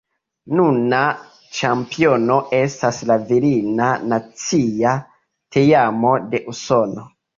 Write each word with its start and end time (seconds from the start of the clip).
Nuna 0.59 1.01
ĉampiono 1.57 2.37
estas 2.61 3.01
la 3.11 3.17
virina 3.27 3.91
nacia 4.15 4.95
teamo 5.57 6.19
de 6.33 6.41
Usono. 6.55 7.07